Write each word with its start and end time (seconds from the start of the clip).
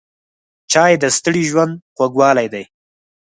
چای 0.71 0.93
د 1.01 1.03
ستړي 1.17 1.43
ژوند 1.49 1.73
خوږوالی 1.95 2.47
دی. 2.53 2.63